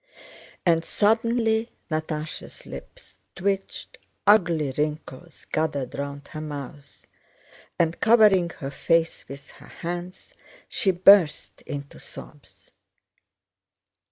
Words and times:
And 0.65 0.83
suddenly, 0.83 1.69
Natásha's 1.91 2.65
lips 2.65 3.19
twitched, 3.35 3.99
ugly 4.25 4.71
wrinkles 4.75 5.45
gathered 5.51 5.93
round 5.93 6.29
her 6.29 6.41
mouth, 6.41 7.05
and 7.77 7.99
covering 7.99 8.49
her 8.57 8.71
face 8.71 9.27
with 9.29 9.51
her 9.61 9.67
hands 9.67 10.33
she 10.67 10.89
burst 10.89 11.61
into 11.67 11.99
sobs. 11.99 12.71